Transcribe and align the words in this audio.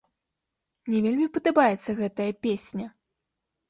Мне 0.87 0.99
вельмі 1.05 1.27
падабаецца 1.37 1.99
гэтая 2.03 2.31
песня. 2.51 2.93